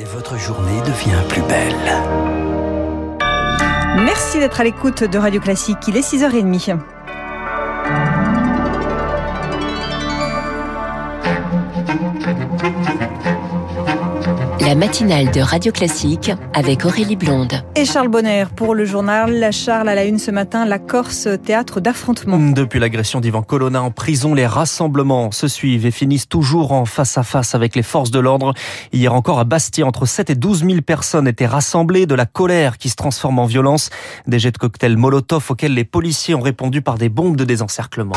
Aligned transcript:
Et 0.00 0.04
votre 0.04 0.38
journée 0.38 0.80
devient 0.82 1.18
plus 1.28 1.42
belle. 1.42 1.74
Merci 4.04 4.38
d'être 4.38 4.60
à 4.60 4.64
l'écoute 4.64 5.02
de 5.02 5.18
Radio 5.18 5.40
Classique. 5.40 5.78
Il 5.88 5.96
est 5.96 6.08
6h30. 6.08 6.78
La 14.68 14.74
matinale 14.74 15.30
de 15.30 15.40
Radio 15.40 15.72
Classique 15.72 16.30
avec 16.52 16.84
Aurélie 16.84 17.16
Blonde. 17.16 17.64
Et 17.74 17.86
Charles 17.86 18.08
Bonner 18.08 18.44
pour 18.54 18.74
le 18.74 18.84
journal. 18.84 19.50
Charles 19.50 19.88
à 19.88 19.94
la 19.94 20.04
une 20.04 20.18
ce 20.18 20.30
matin, 20.30 20.66
la 20.66 20.78
Corse, 20.78 21.26
théâtre 21.42 21.80
d'affrontement. 21.80 22.36
Depuis 22.38 22.78
l'agression 22.78 23.20
d'Ivan 23.20 23.40
Colonna 23.40 23.80
en 23.80 23.90
prison, 23.90 24.34
les 24.34 24.46
rassemblements 24.46 25.32
se 25.32 25.48
suivent 25.48 25.86
et 25.86 25.90
finissent 25.90 26.28
toujours 26.28 26.72
en 26.72 26.84
face 26.84 27.16
à 27.16 27.22
face 27.22 27.54
avec 27.54 27.76
les 27.76 27.82
forces 27.82 28.10
de 28.10 28.18
l'ordre. 28.18 28.52
Hier 28.92 29.14
encore 29.14 29.38
à 29.38 29.44
Bastia, 29.44 29.86
entre 29.86 30.04
7 30.04 30.28
et 30.28 30.34
12 30.34 30.66
000 30.66 30.82
personnes 30.82 31.28
étaient 31.28 31.46
rassemblées, 31.46 32.04
de 32.04 32.14
la 32.14 32.26
colère 32.26 32.76
qui 32.76 32.90
se 32.90 32.96
transforme 32.96 33.38
en 33.38 33.46
violence, 33.46 33.88
des 34.26 34.38
jets 34.38 34.52
de 34.52 34.58
cocktails 34.58 34.98
Molotov 34.98 35.46
auxquels 35.50 35.72
les 35.72 35.84
policiers 35.84 36.34
ont 36.34 36.42
répondu 36.42 36.82
par 36.82 36.98
des 36.98 37.08
bombes 37.08 37.36
de 37.36 37.44
désencerclement. 37.44 38.16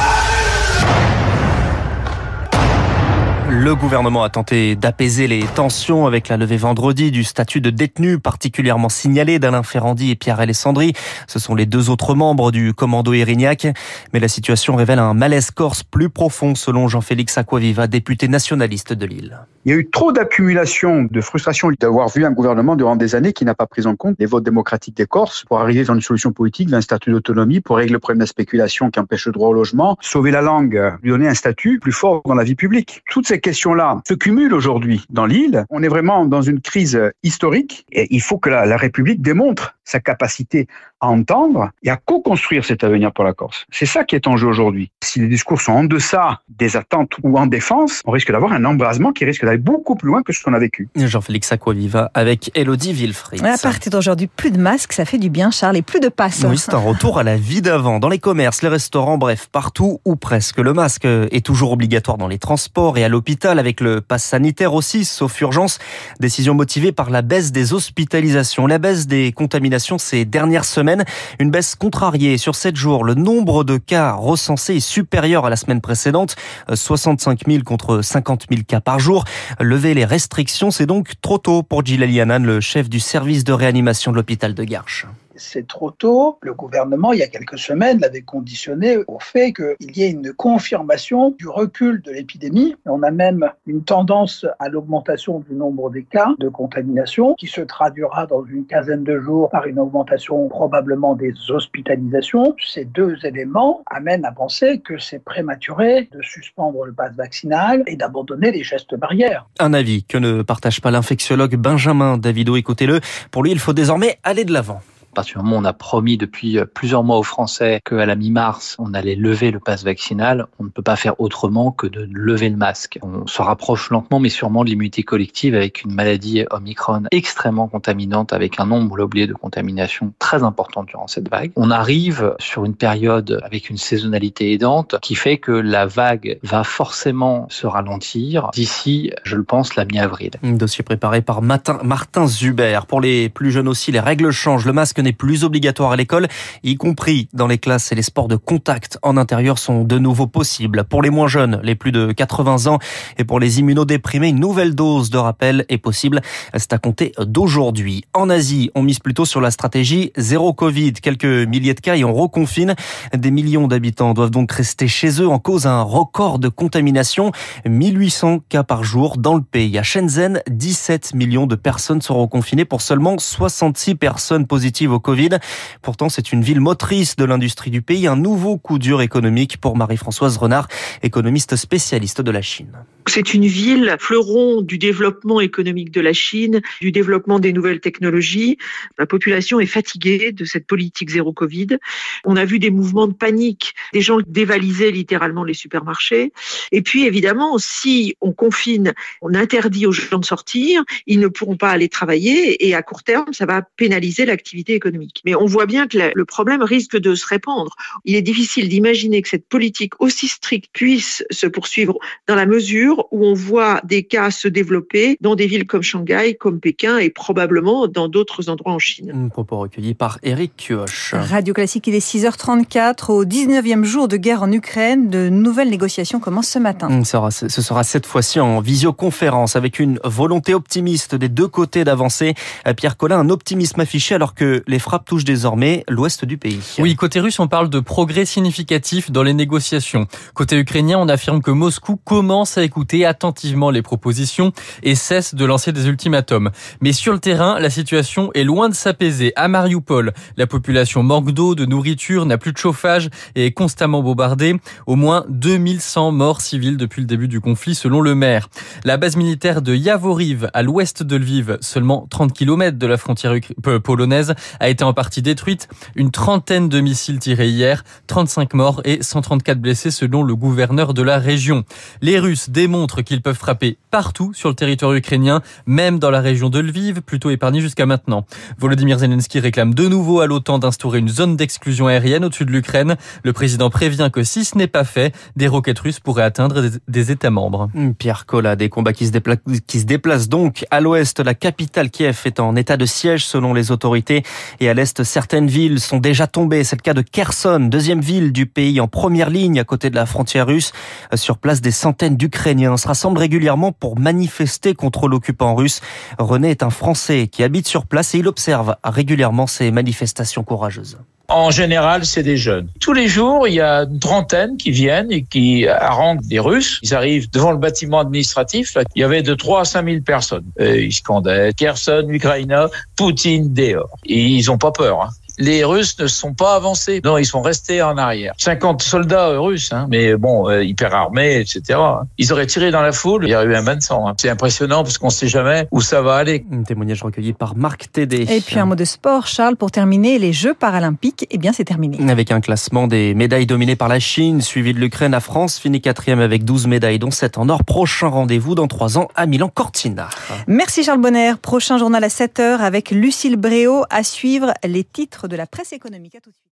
Le 3.64 3.76
gouvernement 3.76 4.24
a 4.24 4.30
tenté 4.32 4.76
d'apaiser 4.76 5.28
les 5.28 5.44
tensions 5.44 6.08
avec 6.08 6.30
la 6.30 6.38
levée 6.38 6.58
vendredi 6.58 7.12
du 7.12 7.24
statut 7.24 7.62
de 7.62 7.70
détenu 7.70 8.18
particulièrement 8.18 8.90
signalé 8.90 9.38
d'Alain 9.38 9.62
Ferrandi 9.62 10.10
et 10.10 10.16
Pierre 10.16 10.40
Alessandri. 10.40 10.94
Ce 11.28 11.38
sont 11.38 11.54
les 11.54 11.68
deux 11.68 11.92
autres 11.92 12.16
membres 12.16 12.52
du 12.52 12.74
commando 12.74 13.14
Erignac. 13.14 13.68
Mais 14.14 14.20
la 14.20 14.30
situation 14.30 14.76
révèle 14.76 14.98
un 14.98 15.14
malaise 15.14 15.52
corse 15.52 15.84
plus 15.84 16.10
profond 16.10 16.56
selon 16.56 16.88
Jean-Félix 16.88 17.38
Aquaviva, 17.38 17.86
député 17.86 18.28
nationaliste 18.28 18.94
de 18.94 19.06
Lille. 19.06 19.38
Il 19.64 19.72
y 19.72 19.76
a 19.76 19.78
eu 19.78 19.88
trop 19.88 20.12
d'accumulation 20.12 21.04
de 21.04 21.22
frustration 21.22 21.70
d'avoir 21.80 22.10
vu 22.10 22.26
un 22.26 22.32
gouvernement 22.32 22.76
durant 22.76 22.96
des 22.96 23.14
années 23.14 23.32
qui 23.32 23.46
n'a 23.46 23.54
pas 23.54 23.68
pris 23.68 23.86
en 23.86 23.96
compte 23.96 24.16
les 24.18 24.26
votes 24.26 24.44
démocratiques 24.44 24.98
des 24.98 25.06
Corses 25.06 25.46
pour 25.46 25.60
arriver 25.60 25.84
dans 25.84 25.94
une 25.94 26.02
solution 26.02 26.32
politique, 26.32 26.72
d'un 26.72 26.82
statut 26.82 27.12
d'autonomie, 27.12 27.62
pour 27.62 27.78
régler 27.78 27.94
le 27.94 28.00
problème 28.00 28.18
de 28.18 28.24
la 28.24 28.28
spéculation 28.28 28.90
qui 28.90 29.00
empêche 29.00 29.28
le 29.28 29.34
droit 29.34 29.50
au 29.50 29.54
logement, 29.54 29.98
sauver 30.02 30.32
la 30.32 30.42
langue, 30.42 30.82
lui 31.04 31.12
donner 31.12 31.28
un 31.28 31.36
statut 31.36 31.78
plus 31.78 31.92
fort 31.92 32.24
dans 32.26 32.34
la 32.34 32.44
vie 32.44 32.56
publique. 32.56 33.04
Toutes 33.12 33.28
ces 33.28 33.40
questions-là 33.52 34.02
se 34.08 34.14
cumulent 34.14 34.54
aujourd'hui 34.54 35.04
dans 35.10 35.26
l'île. 35.26 35.66
On 35.70 35.84
est 35.84 35.90
vraiment 35.90 36.26
dans 36.26 36.42
une 36.42 36.62
crise 36.62 36.98
historique 37.22 37.86
et 37.92 38.08
il 38.10 38.22
faut 38.22 38.38
que 38.38 38.50
la, 38.50 38.66
la 38.66 38.78
République 38.78 39.22
démontre 39.22 39.76
sa 39.84 40.00
capacité 40.00 40.68
à 41.00 41.08
entendre 41.08 41.72
et 41.84 41.90
à 41.90 41.98
co-construire 41.98 42.64
cet 42.64 42.84
avenir 42.84 43.12
pour 43.12 43.24
la 43.24 43.34
Corse. 43.34 43.66
C'est 43.72 43.86
ça 43.86 44.04
qui 44.04 44.16
est 44.16 44.28
en 44.28 44.38
jeu 44.38 44.48
aujourd'hui. 44.48 44.92
Si 45.04 45.20
les 45.20 45.28
discours 45.28 45.60
sont 45.60 45.72
en 45.72 45.84
deçà 45.84 46.42
des 46.50 46.78
attentes 46.78 47.14
ou 47.24 47.38
en 47.38 47.48
défense, 47.48 48.02
on 48.06 48.12
risque 48.12 48.32
d'avoir 48.32 48.54
un 48.54 48.64
embrasement 48.66 49.12
qui 49.12 49.26
risque 49.26 49.44
d'aller 49.44 49.58
beaucoup 49.58 49.96
plus 49.96 50.08
loin 50.08 50.22
que 50.22 50.32
ce 50.32 50.44
qu'on 50.44 50.54
a 50.54 50.60
vécu. 50.60 50.90
Jean-Félix 50.96 51.52
Aquaviva 51.52 52.12
avec 52.14 52.52
Elodie 52.56 52.94
Villefried. 52.94 53.44
À 53.44 53.58
partir 53.58 53.92
d'aujourd'hui, 53.92 54.28
plus 54.28 54.52
de 54.52 54.60
masques, 54.60 54.94
ça 54.94 55.06
fait 55.06 55.18
du 55.18 55.30
bien, 55.30 55.50
Charles, 55.50 55.78
et 55.78 55.82
plus 55.82 56.00
de 56.00 56.10
passes. 56.10 56.46
Oui, 56.48 56.58
c'est 56.58 56.74
un 56.74 56.78
retour 56.78 57.18
à 57.18 57.24
la 57.24 57.36
vie 57.36 57.62
d'avant. 57.62 58.00
Dans 58.00 58.10
les 58.10 58.20
commerces, 58.20 58.62
les 58.62 58.70
restaurants, 58.70 59.18
bref, 59.18 59.48
partout 59.52 60.00
ou 60.06 60.16
presque. 60.16 60.60
Le 60.60 60.74
masque 60.74 61.06
est 61.06 61.46
toujours 61.46 61.72
obligatoire 61.72 62.18
dans 62.18 62.28
les 62.28 62.38
transports 62.38 62.98
et 62.98 63.04
à 63.04 63.10
l'hôpital 63.10 63.58
avec 63.58 63.82
le 63.82 64.02
pass 64.02 64.24
sanitaire 64.24 64.74
aussi, 64.74 65.06
sauf 65.06 65.42
urgence. 65.42 65.80
Décision 66.20 66.54
motivée 66.54 66.92
par 66.92 67.10
la 67.10 67.24
baisse 67.24 67.52
des 67.52 67.74
hospitalisations, 67.74 68.68
la 68.68 68.78
baisse 68.78 69.08
des 69.08 69.32
contaminations 69.32 69.72
ces 69.82 70.26
dernières 70.26 70.66
semaines. 70.66 71.04
Une 71.40 71.52
baisse 71.52 71.76
contrariée 71.76 72.38
sur 72.38 72.56
7 72.56 72.76
jours. 72.76 73.04
Le 73.04 73.14
nombre 73.14 73.64
de 73.64 73.78
cas 73.78 74.14
recensés 74.14 74.76
est 74.76 74.80
supérieur 74.80 75.46
à 75.46 75.50
la 75.50 75.56
semaine 75.56 75.82
précédente. 75.82 76.36
65 76.74 77.42
000 77.48 77.64
contre 77.64 78.02
50 78.02 78.46
000 78.50 78.62
cas 78.68 78.82
par 78.82 79.00
jour. 79.00 79.26
Lever 79.60 79.94
les 79.94 80.06
restrictions, 80.06 80.72
c'est 80.72 80.86
donc 80.86 81.14
trop 81.22 81.38
tôt 81.38 81.64
pour 81.64 81.86
Gilles 81.86 82.10
Yanan, 82.10 82.44
le 82.44 82.62
chef 82.62 82.90
du 82.90 83.00
service 83.00 83.44
de 83.44 83.54
réanimation 83.54 84.12
de 84.12 84.18
l'hôpital 84.18 84.54
de 84.54 84.64
Garches 84.64 85.06
c'est 85.42 85.68
trop 85.68 85.92
tôt. 85.92 86.38
Le 86.42 86.54
gouvernement, 86.54 87.14
il 87.14 87.20
y 87.20 87.24
a 87.24 87.28
quelques 87.28 87.58
semaines, 87.58 88.00
l'avait 88.00 88.22
conditionné 88.22 88.98
au 89.08 89.20
fait 89.20 89.54
qu'il 89.54 89.98
y 89.98 90.04
ait 90.04 90.12
une 90.12 90.34
confirmation 90.34 91.32
du 91.32 91.48
recul 91.48 92.02
de 92.02 92.12
l'épidémie. 92.12 92.76
On 92.86 93.04
a 93.04 93.12
même 93.12 93.50
une 93.66 93.84
tendance 93.84 94.46
à 94.60 94.70
l'augmentation 94.70 95.40
du 95.40 95.56
nombre 95.56 95.90
des 95.90 96.04
cas 96.04 96.30
de 96.40 96.50
contamination 96.50 97.34
qui 97.36 97.48
se 97.48 97.62
traduira 97.62 98.26
dans 98.28 98.46
une 98.46 98.66
quinzaine 98.66 99.04
de 99.04 99.20
jours 99.20 99.50
par 99.50 99.66
une 99.66 99.80
augmentation 99.80 100.48
probablement 100.48 101.16
des 101.16 101.34
hospitalisations. 101.50 102.56
Ces 102.66 102.86
deux 102.86 103.18
éléments 103.24 103.84
amènent 103.88 104.26
à 104.26 104.32
penser 104.32 104.80
que 104.80 104.98
c'est 104.98 105.24
prématuré 105.24 106.10
de 106.12 106.22
suspendre 106.22 106.86
le 106.86 106.94
pass 106.94 107.16
vaccinal 107.16 107.84
et 107.88 107.96
d'abandonner 107.96 108.52
les 108.52 108.64
gestes 108.64 108.96
barrières. 108.96 109.48
Un 109.60 109.74
avis 109.74 110.04
que 110.04 110.18
ne 110.18 110.42
partage 110.42 110.82
pas 110.82 110.92
l'infectiologue 110.92 111.56
Benjamin 111.56 112.18
Davido, 112.18 112.56
écoutez-le. 112.56 113.00
Pour 113.32 113.44
lui, 113.44 113.52
il 113.52 113.60
faut 113.60 113.74
désormais 113.74 114.18
aller 114.24 114.46
de 114.46 114.54
l'avant. 114.54 114.82
Partir 115.14 115.40
du 115.40 115.46
moment 115.46 115.58
où 115.58 115.62
on 115.62 115.66
a 115.66 115.74
promis 115.74 116.18
depuis 116.18 116.60
plusieurs 116.74 117.04
mois 117.04 117.18
aux 117.18 117.24
Français 117.24 117.82
qu'à 117.84 118.06
la 118.06 118.16
mi-mars, 118.16 118.76
on 118.80 118.94
allait 118.94 119.16
lever 119.16 119.52
le 119.52 119.60
pass 119.60 119.84
vaccinal, 119.84 120.48
on 120.60 120.64
ne 120.64 120.70
peut 120.70 120.82
pas 120.82 120.96
faire 120.96 121.20
autrement 121.20 121.72
que 121.72 121.88
de 121.88 122.08
lever 122.12 122.50
le 122.50 122.58
masque. 122.58 123.00
On 123.02 123.28
se 123.28 123.42
rapproche 123.42 123.90
lentement 123.90 124.20
mais 124.20 124.30
sûrement 124.30 124.64
de 124.64 124.70
l'immunité 124.70 125.04
collective 125.04 125.56
avec 125.56 125.84
une 125.84 125.94
maladie 125.94 126.46
Omicron 126.52 127.04
extrêmement 127.12 127.68
contaminante 127.68 128.34
avec 128.34 128.60
un 128.60 128.66
nombre, 128.66 128.96
on 128.98 129.04
oublié, 129.04 129.28
de 129.28 129.34
contamination 129.34 130.14
très 130.20 130.44
important 130.44 130.84
durant 130.84 131.08
cette 131.08 131.30
vague. 131.30 131.52
On 131.56 131.72
arrive 131.72 132.36
sur 132.40 132.66
une 132.66 132.76
période 132.76 133.40
avec 133.44 133.70
une 133.70 133.78
saisonnalité 133.78 134.54
aidante 134.54 134.96
qui 135.02 135.16
fait 135.16 135.38
que 135.38 135.52
la 135.52 135.86
vague 135.86 136.40
va 136.44 136.64
forcément 136.64 137.48
se 137.50 137.68
ralentir 137.68 138.50
d'ici, 138.54 139.12
je 139.24 139.36
le 139.36 139.44
pense, 139.44 139.76
la 139.76 139.86
mi-avril. 139.86 140.32
Dossier 140.44 140.84
préparé 140.84 141.22
par 141.22 141.42
Martin 141.42 142.28
Zuber. 142.28 142.82
Pour 142.88 143.02
les 143.02 143.30
plus 143.30 143.52
jeunes 143.52 143.68
aussi, 143.68 143.92
les 143.92 144.00
règles 144.00 144.32
changent. 144.32 144.66
Le 144.66 144.74
masque 144.74 145.00
n'est 145.02 145.14
plus 145.14 145.44
obligatoire 145.44 145.92
à 145.92 145.96
l'école, 145.96 146.28
y 146.64 146.76
compris 146.76 147.28
dans 147.34 147.48
les 147.48 147.58
classes 147.58 147.92
et 147.92 147.96
les 147.96 148.02
sports 148.02 148.28
de 148.28 148.36
contact 148.36 148.98
en 149.02 149.18
intérieur 149.18 149.58
sont 149.60 149.84
de 149.84 149.98
nouveau 149.98 150.28
possibles. 150.28 150.84
Pour 150.84 151.02
les 151.02 151.10
moins 151.10 151.28
jeunes, 151.28 151.60
les 151.64 151.76
plus 151.76 151.92
de 151.92 152.12
80 152.12 152.72
ans 152.72 152.80
et 153.18 153.24
pour 153.24 153.40
les 153.40 153.60
immunodéprimés, 153.60 154.30
une 154.30 154.40
nouvelle 154.40 154.76
dose 154.76 155.10
de 155.10 155.18
rappel 155.18 155.66
est 155.70 155.78
possible. 155.78 156.22
C'est 156.56 156.74
à 156.74 156.78
compter 156.78 157.14
d'aujourd'hui. 157.20 158.04
En 158.14 158.30
Asie, 158.30 158.72
on 158.76 158.84
mise 158.84 159.00
plutôt 159.00 159.26
sur 159.26 159.42
la 159.42 159.52
stratégie 159.52 160.12
zéro 160.18 160.54
Covid. 160.54 160.94
Quelques 160.94 161.26
milliers 161.26 161.74
de 161.74 161.80
cas 161.80 161.96
et 161.96 162.04
on 162.04 162.14
reconfine. 162.14 162.76
Des 163.14 163.32
millions 163.32 163.68
d'habitants 163.68 164.14
doivent 164.14 164.32
donc 164.32 164.52
rester 164.52 164.88
chez 164.88 165.22
eux 165.22 165.28
en 165.28 165.40
cause 165.40 165.66
un 165.66 165.82
record 165.82 166.40
de 166.40 166.50
contamination. 166.50 167.32
1800 167.66 168.40
cas 168.50 168.64
par 168.64 168.84
jour 168.84 169.18
dans 169.18 169.36
le 169.36 169.42
pays. 169.42 169.78
À 169.78 169.84
Shenzhen, 169.84 170.42
17 170.50 171.14
millions 171.16 171.48
de 171.48 171.56
personnes 171.56 172.02
seront 172.02 172.28
confinées 172.28 172.66
pour 172.66 172.82
seulement 172.82 173.18
66 173.18 173.96
personnes 173.96 174.48
positives 174.48 174.91
Covid. 175.00 175.40
Pourtant, 175.82 176.10
c'est 176.10 176.32
une 176.32 176.42
ville 176.42 176.60
motrice 176.60 177.16
de 177.16 177.26
l'industrie 177.26 177.72
du 177.72 177.82
pays, 177.82 178.08
un 178.08 178.16
nouveau 178.16 178.58
coup 178.58 178.80
dur 178.80 179.02
économique 179.02 179.58
pour 179.58 179.76
Marie-Françoise 179.76 180.38
Renard, 180.38 180.68
économiste 181.04 181.56
spécialiste 181.56 182.22
de 182.22 182.32
la 182.32 182.42
Chine. 182.42 182.84
C'est 183.14 183.34
une 183.34 183.46
ville 183.46 183.98
fleuron 184.00 184.62
du 184.62 184.78
développement 184.78 185.42
économique 185.42 185.92
de 185.92 186.00
la 186.00 186.14
Chine, 186.14 186.62
du 186.80 186.94
développement 186.94 187.40
des 187.40 187.52
nouvelles 187.52 187.82
technologies. 187.82 188.58
La 188.98 189.06
population 189.06 189.60
est 189.60 189.66
fatiguée 189.66 190.32
de 190.32 190.46
cette 190.46 190.66
politique 190.66 191.10
zéro 191.10 191.34
Covid. 191.34 191.78
On 192.24 192.38
a 192.38 192.46
vu 192.46 192.58
des 192.58 192.70
mouvements 192.70 193.08
de 193.08 193.14
panique, 193.14 193.74
des 193.92 194.00
gens 194.00 194.20
dévalisaient 194.26 194.92
littéralement 194.92 195.44
les 195.44 195.54
supermarchés. 195.54 196.32
Et 196.72 196.82
puis 196.82 197.06
évidemment, 197.06 197.58
si 197.58 198.16
on 198.22 198.32
confine, 198.32 198.94
on 199.22 199.34
interdit 199.34 199.86
aux 199.86 199.92
gens 199.92 200.20
de 200.20 200.26
sortir, 200.26 200.86
ils 201.06 201.20
ne 201.20 201.28
pourront 201.28 201.58
pas 201.58 201.72
aller 201.72 201.90
travailler 201.90 202.66
et 202.66 202.76
à 202.76 202.82
court 202.82 203.04
terme, 203.04 203.34
ça 203.34 203.46
va 203.46 203.62
pénaliser 203.76 204.26
l'activité 204.26 204.74
économique. 204.74 205.22
Mais 205.26 205.36
on 205.36 205.48
voit 205.48 205.66
bien 205.66 205.86
que 205.86 205.98
le 206.16 206.26
problème 206.26 206.64
risque 206.64 206.96
de 206.96 207.14
se 207.14 207.28
répandre. 207.28 207.76
Il 208.06 208.16
est 208.16 208.22
difficile 208.22 208.70
d'imaginer 208.70 209.22
que 209.22 209.28
cette 209.28 209.50
politique 209.50 210.00
aussi 210.00 210.30
stricte 210.30 210.70
puisse 210.72 211.26
se 211.30 211.48
poursuivre 211.48 212.00
dans 212.26 212.36
la 212.36 212.46
mesure 212.46 213.01
où 213.12 213.26
on 213.26 213.34
voit 213.34 213.82
des 213.84 214.04
cas 214.04 214.32
se 214.32 214.48
développer 214.48 215.18
dans 215.22 215.36
des 215.36 215.48
villes 215.48 215.66
comme 215.66 215.82
Shanghai, 215.82 216.36
comme 216.36 216.60
Pékin 216.60 216.98
et 216.98 217.10
probablement 217.10 217.88
dans 217.88 218.08
d'autres 218.08 218.50
endroits 218.50 218.74
en 218.74 218.80
Chine. 218.80 219.12
Un 219.14 219.30
propos 219.30 219.60
recueilli 219.60 219.94
par 219.94 220.20
Eric 220.24 220.54
Kioch. 220.58 221.14
Radio 221.14 221.54
Classique, 221.54 221.88
il 221.88 221.96
est 221.96 222.06
6h34. 222.06 223.12
Au 223.12 223.26
19e 223.26 223.84
jour 223.84 224.08
de 224.08 224.18
guerre 224.18 224.44
en 224.44 224.52
Ukraine, 224.52 225.10
de 225.10 225.30
nouvelles 225.30 225.70
négociations 225.70 226.20
commencent 226.20 226.50
ce 226.50 226.60
matin. 226.60 226.90
Ce 227.04 227.12
sera, 227.12 227.32
ce 227.32 227.50
sera 227.50 227.84
cette 227.84 228.06
fois-ci 228.06 228.40
en 228.40 228.60
visioconférence 228.60 229.56
avec 229.56 229.80
une 229.80 230.00
volonté 230.04 230.54
optimiste 230.54 231.16
des 231.16 231.30
deux 231.30 231.48
côtés 231.48 231.84
d'avancer. 231.84 232.34
Pierre 232.78 232.98
Collin, 232.98 233.20
un 233.20 233.30
optimisme 233.30 233.80
affiché 233.80 234.16
alors 234.16 234.34
que 234.34 234.64
les 234.68 234.80
frappes 234.80 235.06
touchent 235.06 235.24
désormais 235.24 235.84
l'ouest 235.88 236.26
du 236.26 236.38
pays. 236.38 236.76
Oui, 236.80 236.96
côté 236.96 237.20
russe, 237.20 237.40
on 237.40 237.48
parle 237.48 237.70
de 237.70 237.80
progrès 237.80 238.26
significatif 238.26 239.12
dans 239.12 239.24
les 239.24 239.34
négociations. 239.34 240.08
Côté 240.34 240.58
ukrainien, 240.58 240.98
on 241.00 241.08
affirme 241.08 241.42
que 241.42 241.52
Moscou 241.52 241.98
commence 241.98 242.58
à 242.58 242.64
écouter 242.64 242.81
écouter 242.82 243.06
attentivement 243.06 243.70
les 243.70 243.84
propositions 243.84 244.54
et 244.82 244.96
cesse 244.96 245.36
de 245.36 245.46
lancer 245.46 245.72
des 245.72 245.86
ultimatums. 245.88 246.50
Mais 246.82 246.94
sur 246.94 247.14
le 247.14 247.20
terrain, 247.20 247.60
la 247.60 247.70
situation 247.70 248.32
est 248.34 248.44
loin 248.44 248.70
de 248.70 248.74
s'apaiser. 248.74 249.34
À 249.36 249.48
Mariupol, 249.48 250.14
la 250.36 250.48
population 250.48 251.04
manque 251.04 251.30
d'eau, 251.30 251.54
de 251.54 251.68
nourriture, 251.68 252.26
n'a 252.26 252.40
plus 252.40 252.54
de 252.54 252.58
chauffage 252.58 253.12
et 253.36 253.46
est 253.46 253.52
constamment 253.52 254.02
bombardée. 254.02 254.56
Au 254.88 254.96
moins 254.96 255.26
2100 255.30 256.12
morts 256.12 256.42
civils 256.42 256.76
depuis 256.76 257.02
le 257.02 257.06
début 257.06 257.28
du 257.28 257.40
conflit 257.40 257.76
selon 257.76 258.02
le 258.02 258.16
maire. 258.16 258.50
La 258.84 258.98
base 258.98 259.16
militaire 259.16 259.62
de 259.62 259.76
Yavoriv, 259.76 260.50
à 260.56 260.64
l'ouest 260.64 261.04
de 261.04 261.18
Lviv, 261.18 261.60
seulement 261.62 262.08
30 262.10 262.34
km 262.34 262.80
de 262.80 262.88
la 262.88 262.98
frontière 262.98 263.36
polonaise, 263.84 264.34
a 264.60 264.70
été 264.70 264.84
en 264.84 264.94
partie 264.94 265.22
détruite. 265.22 265.68
Une 265.94 266.10
trentaine 266.10 266.68
de 266.68 266.80
missiles 266.80 267.20
tirés 267.20 267.50
hier, 267.50 267.84
35 268.08 268.56
morts 268.56 268.82
et 268.86 269.04
134 269.04 269.60
blessés 269.60 269.92
selon 269.92 270.24
le 270.24 270.36
gouverneur 270.36 270.96
de 270.96 271.04
la 271.04 271.20
région. 271.20 271.64
Les 272.02 272.18
Russes 272.18 272.50
démontrent 272.50 272.71
qu'ils 273.06 273.22
peuvent 273.22 273.38
frapper 273.38 273.78
partout 273.90 274.34
sur 274.34 274.50
le 274.50 274.56
territoire 274.56 274.94
ukrainien, 274.94 275.42
même 275.66 276.00
dans 276.00 276.10
la 276.10 276.22
région 276.22 276.50
de 276.50 276.60
Lviv, 276.60 277.02
plutôt 277.02 277.30
épargnée 277.30 277.60
jusqu'à 277.60 277.86
maintenant. 277.86 278.26
Volodymyr 278.58 279.00
Zelensky 279.00 279.40
réclame 279.40 279.74
de 279.74 279.88
nouveau 279.88 280.22
à 280.22 280.28
l'OTAN 280.28 280.60
d'instaurer 280.60 281.00
une 281.00 281.10
zone 281.10 281.36
d'exclusion 281.36 281.88
aérienne 281.88 282.24
au-dessus 282.24 282.46
de 282.46 282.52
l'Ukraine. 282.52 282.96
Le 283.24 283.34
président 283.34 283.70
prévient 283.70 284.10
que 284.12 284.24
si 284.24 284.46
ce 284.46 284.58
n'est 284.58 284.68
pas 284.68 284.84
fait, 284.84 285.14
des 285.36 285.48
roquettes 285.48 285.80
russes 285.80 286.00
pourraient 286.00 286.24
atteindre 286.24 286.64
des 286.88 287.12
États 287.12 287.30
membres. 287.30 287.70
Pierre 287.98 288.26
Collat, 288.26 288.56
des 288.56 288.70
combats 288.70 288.94
qui 288.94 289.08
se, 289.08 289.12
déplacent, 289.12 289.40
qui 289.68 289.80
se 289.80 289.86
déplacent 289.86 290.30
donc 290.30 290.66
à 290.72 290.80
l'ouest. 290.80 291.20
La 291.20 291.34
capitale 291.34 291.90
Kiev 291.90 292.22
est 292.26 292.40
en 292.40 292.56
état 292.56 292.78
de 292.78 292.86
siège 292.86 293.26
selon 293.26 293.54
les 293.54 293.72
autorités 293.72 294.24
et 294.60 294.70
à 294.70 294.74
l'est, 294.74 295.04
certaines 295.04 295.48
villes 295.48 295.80
sont 295.80 295.98
déjà 295.98 296.28
tombées. 296.28 296.64
C'est 296.64 296.78
le 296.78 296.82
cas 296.82 296.94
de 296.94 297.02
Kherson, 297.02 297.60
deuxième 297.60 298.02
ville 298.02 298.32
du 298.32 298.46
pays 298.46 298.80
en 298.80 298.88
première 298.88 299.30
ligne 299.30 299.60
à 299.60 299.64
côté 299.64 299.90
de 299.90 299.96
la 299.96 300.06
frontière 300.06 300.48
russe. 300.48 300.72
Sur 301.16 301.38
place, 301.38 301.62
des 301.62 301.72
centaines 301.72 302.16
d'Ukrainiens 302.16 302.61
se 302.78 302.88
rassemblent 302.88 303.20
régulièrement 303.20 303.72
pour 303.72 304.00
manifester 304.00 304.74
contre 304.74 305.08
l'occupant 305.08 305.56
russe. 305.56 305.82
René 306.18 306.52
est 306.52 306.64
un 306.64 306.70
Français 306.70 307.28
qui 307.28 307.44
habite 307.44 307.68
sur 307.68 307.86
place 307.86 308.16
et 308.16 308.20
il 308.20 308.28
observe 308.28 308.76
régulièrement 308.84 309.48
ces 309.48 309.72
manifestations 309.72 310.44
courageuses. 310.44 310.98
En 311.32 311.50
général, 311.50 312.06
c'est 312.06 312.24
des 312.24 312.36
jeunes. 312.36 312.68
Tous 312.82 312.92
les 312.92 313.08
jours, 313.08 313.48
il 313.48 313.54
y 313.54 313.62
a 313.62 313.84
une 313.84 314.00
trentaine 314.00 314.58
qui 314.58 314.72
viennent 314.72 315.12
et 315.12 315.24
qui 315.24 315.66
haranguent 315.66 316.28
des 316.28 316.40
Russes. 316.40 316.80
Ils 316.84 316.94
arrivent 316.94 317.30
devant 317.32 317.52
le 317.52 317.58
bâtiment 317.58 318.00
administratif. 318.00 318.78
il 318.96 319.00
y 319.00 319.04
avait 319.04 319.22
de 319.22 319.34
3 319.34 319.62
à 319.62 319.66
5 319.66 319.86
000 319.86 320.02
personnes. 320.02 320.44
Et 320.60 320.84
ils 320.84 320.92
scandaient 320.92 321.54
Kherson, 321.54 322.06
Ukraine, 322.10 322.54
Poutine, 322.98 323.54
dehors. 323.54 323.96
Ils 324.06 324.46
n'ont 324.48 324.58
pas 324.58 324.72
peur. 324.72 325.04
Hein 325.04 325.10
les 325.42 325.64
Russes 325.64 325.98
ne 326.00 326.08
sont 326.08 326.34
pas 326.34 326.56
avancés. 326.56 327.02
Non, 327.04 327.18
ils 327.18 327.26
sont 327.26 327.42
restés 327.42 327.82
en 327.82 327.98
arrière. 327.98 328.34
50 328.38 328.82
soldats 328.82 329.40
russes, 329.40 329.74
hein, 329.74 329.88
mais 329.90 330.16
bon, 330.16 330.50
euh, 330.50 330.64
hyper 330.64 330.94
armés, 330.94 331.40
etc. 331.40 331.80
Ils 332.18 332.32
auraient 332.32 332.46
tiré 332.46 332.72
dans 332.72 332.82
la 332.82 332.92
foule, 332.92 333.24
il 333.26 333.32
y 333.32 333.36
aurait 333.36 333.46
eu 333.46 333.56
un 333.56 333.64
bain 333.64 333.76
de 333.76 333.82
sang. 333.82 334.08
Hein. 334.08 334.14
C'est 334.20 334.30
impressionnant 334.30 334.84
parce 334.84 334.98
qu'on 334.98 335.08
ne 335.08 335.12
sait 335.12 335.28
jamais 335.28 335.68
où 335.72 335.82
ça 335.82 336.02
va 336.02 336.16
aller. 336.16 336.46
Un 336.52 336.64
témoignage 336.64 337.02
recueilli 337.02 337.34
par 337.34 337.56
Marc 337.56 337.92
Tédé. 337.92 338.28
Et 338.30 338.42
puis 338.42 338.60
un 338.60 338.66
mot 338.66 338.76
de 338.76 338.86
sport, 338.86 339.28
Charles, 339.28 339.56
pour 339.56 339.72
terminer, 339.72 340.20
les 340.20 340.32
Jeux 340.32 340.54
paralympiques, 340.54 341.26
eh 341.32 341.38
bien 341.38 341.54
c'est 341.54 341.64
terminé. 341.64 341.98
Avec 342.10 342.32
un 342.32 342.40
classement 342.40 342.88
des 342.88 343.16
médailles 343.16 343.48
dominées 343.48 343.76
par 343.76 343.88
la 343.88 344.00
Chine, 344.00 344.42
suivi 344.42 344.74
de 344.74 344.80
l'Ukraine, 344.80 345.12
la 345.12 345.20
France 345.20 345.58
finit 345.58 345.82
quatrième 345.82 346.20
avec 346.20 346.46
12 346.46 346.68
médailles, 346.68 347.00
dont 347.00 347.12
7 347.12 347.40
en 347.40 347.50
or. 347.50 347.64
Prochain 347.64 348.08
rendez-vous 348.10 348.54
dans 348.54 348.68
3 348.68 349.00
ans 349.00 349.08
à 349.16 349.26
Milan-Cortina. 349.26 350.10
Merci 350.48 350.84
Charles 350.84 351.02
Bonner. 351.02 351.34
Prochain 351.42 351.78
journal 351.78 352.04
à 352.04 352.10
7h 352.10 352.60
avec 352.60 352.92
Lucille 352.92 353.38
Bréau 353.38 353.86
à 353.90 354.04
suivre 354.04 354.54
les 354.64 354.84
titres 354.84 355.28
de 355.32 355.38
la 355.38 355.48
presse 355.48 355.74
économique. 355.74 356.16
À 356.16 356.22
tout 356.22 356.30
de 356.30 356.36
suite. 356.36 356.48